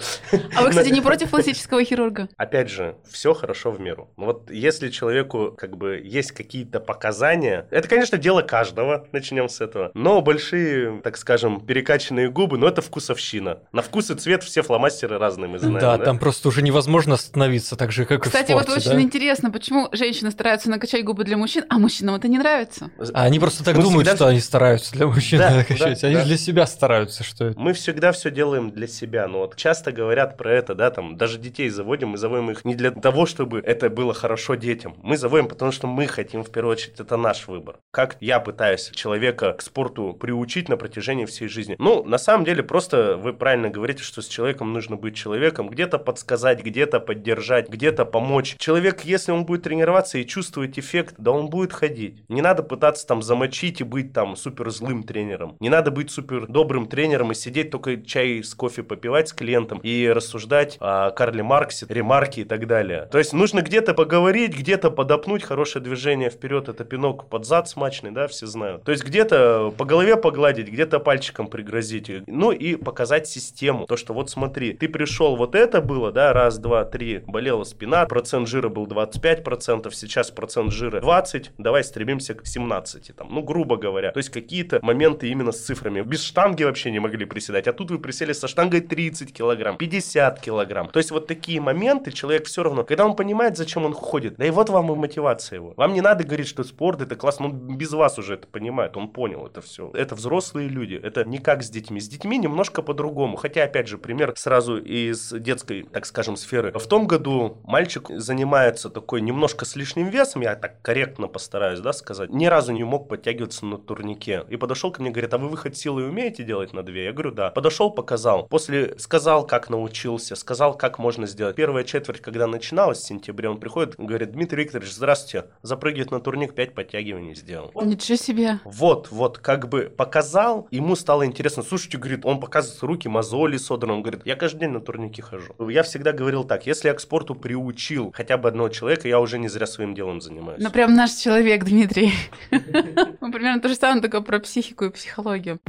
[0.55, 2.29] А вы, кстати, не против пластического хирурга?
[2.37, 4.11] Опять же, все хорошо в меру.
[4.17, 9.61] Но Вот если человеку как бы есть какие-то показания, это, конечно, дело каждого, начнем с
[9.61, 9.91] этого.
[9.93, 13.59] Но большие, так скажем, перекачанные губы, ну это вкусовщина.
[13.71, 15.79] На вкус и цвет все фломастеры разные мы знаем.
[15.79, 18.97] Да, там просто уже невозможно остановиться, так же, как Кстати, и в вот спорте, очень
[18.99, 19.01] да?
[19.01, 22.91] интересно, почему женщины стараются накачать губы для мужчин, а мужчинам это не нравится?
[23.13, 26.01] А они просто так Мы думают, всегда что они стараются для мужчин Да, накачать.
[26.01, 26.23] да, они да.
[26.25, 27.59] для себя стараются, что это.
[27.59, 31.37] Мы всегда все делаем для себя, но вот часто говорят про это, да, там, даже
[31.37, 34.95] детей заводим, мы заводим их не для того, чтобы это было хорошо детям.
[35.01, 37.77] Мы заводим, потому что мы хотим, в первую очередь, это наш выбор.
[37.91, 41.75] Как я пытаюсь человека к спорту приучить на протяжении всей жизни?
[41.79, 45.97] Ну, на самом деле, просто вы правильно говорите, что с человеком нужно быть человеком, где-то
[45.99, 48.55] подсказать, где-то поддержать, где-то помочь.
[48.57, 52.23] Человек, если он будет тренироваться и чувствовать эффект, да он будет ходить.
[52.29, 55.55] Не надо пытаться там замочить и быть там супер злым тренером.
[55.59, 59.79] Не надо быть супер добрым тренером и сидеть только чай с кофе попивать с клиентом
[59.83, 63.07] и рассуждать о Карле Марксе, ремарки и так далее.
[63.11, 68.09] То есть нужно где-то поговорить, где-то подопнуть хорошее движение вперед, это пинок под зад смачный,
[68.09, 68.83] да, все знают.
[68.83, 72.09] То есть где-то по голове погладить, где-то пальчиком пригрозить.
[72.25, 73.85] Ну и показать систему.
[73.85, 78.07] То, что вот смотри, ты пришел, вот это было, да, раз, два, три, болела спина,
[78.07, 83.77] процент жира был 25%, сейчас процент жира 20, давай стремимся к 17, там, ну, грубо
[83.77, 84.11] говоря.
[84.11, 86.01] То есть какие-то моменты именно с цифрами.
[86.01, 90.39] Без штанги вообще не могли приседать, а тут вы присели со штангой 30 килограмм, 50
[90.39, 90.89] килограмм.
[90.89, 94.45] То есть вот такие моменты человек все равно, когда он понимает, зачем он ходит, да
[94.45, 95.73] и вот вам и мотивация его.
[95.75, 99.09] Вам не надо говорить, что спорт это классно, он без вас уже это понимает, он
[99.09, 99.91] понял это все.
[99.93, 101.99] Это взрослые люди, это не как с детьми.
[101.99, 103.35] С детьми немножко по-другому.
[103.37, 106.71] Хотя, опять же, пример сразу из детской, так скажем, сферы.
[106.73, 111.93] В том году мальчик занимается такой немножко с лишним весом, я так корректно постараюсь, да,
[111.93, 114.45] сказать, ни разу не мог подтягиваться на турнике.
[114.49, 117.05] И подошел ко мне, говорит, а вы выход силы умеете делать на две?
[117.05, 117.49] Я говорю, да.
[117.49, 118.45] Подошел, показал.
[118.45, 121.55] После сказал, как научился, сказал, как можно сделать.
[121.55, 126.53] Первая четверть, когда начиналась в сентябре, он приходит, говорит, Дмитрий Викторович, здравствуйте, запрыгивает на турник,
[126.53, 127.71] 5 подтягиваний сделал.
[127.83, 128.59] Ничего себе.
[128.63, 131.63] Вот, вот, как бы показал, ему стало интересно.
[131.63, 133.93] Слушайте, говорит, он показывает руки, мозоли содраны.
[133.93, 135.55] Он говорит, я каждый день на турнике хожу.
[135.67, 139.39] Я всегда говорил так, если я к спорту приучил хотя бы одного человека, я уже
[139.39, 140.61] не зря своим делом занимаюсь.
[140.61, 142.13] Ну, прям наш человек, Дмитрий.
[143.21, 145.59] Ну, примерно то же самое, только про психику и психологию.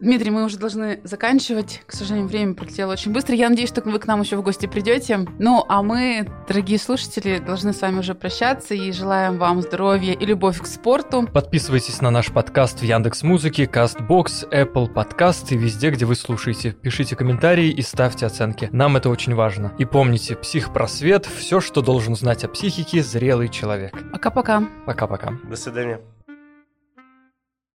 [0.00, 1.82] Дмитрий, мы уже должны заканчивать.
[1.86, 3.34] К сожалению, время пролетело очень быстро.
[3.34, 5.26] Я надеюсь, что вы к нам еще в гости придете.
[5.40, 10.24] Ну, а мы, дорогие слушатели, должны с вами уже прощаться и желаем вам здоровья и
[10.24, 11.26] любовь к спорту.
[11.32, 16.70] Подписывайтесь на наш подкаст в Яндекс Музыке, Castbox, Apple Podcast и везде, где вы слушаете.
[16.70, 18.68] Пишите комментарии и ставьте оценки.
[18.70, 19.72] Нам это очень важно.
[19.78, 23.92] И помните, психпросвет– все, что должен знать о психике зрелый человек.
[24.12, 24.62] Пока-пока.
[24.86, 25.32] Пока-пока.
[25.48, 26.00] До свидания.